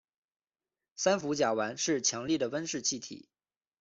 [0.95, 3.29] 三氟甲烷是强力的温室气体。